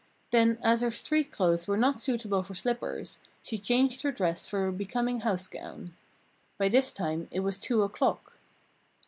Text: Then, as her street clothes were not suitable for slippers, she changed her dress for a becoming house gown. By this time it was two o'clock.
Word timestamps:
Then, 0.31 0.57
as 0.63 0.81
her 0.81 0.89
street 0.89 1.29
clothes 1.31 1.67
were 1.67 1.77
not 1.77 1.99
suitable 1.99 2.41
for 2.41 2.55
slippers, 2.55 3.19
she 3.43 3.59
changed 3.59 4.01
her 4.01 4.11
dress 4.11 4.47
for 4.47 4.65
a 4.65 4.71
becoming 4.73 5.19
house 5.19 5.47
gown. 5.47 5.95
By 6.57 6.69
this 6.69 6.91
time 6.91 7.27
it 7.29 7.41
was 7.41 7.59
two 7.59 7.83
o'clock. 7.83 8.39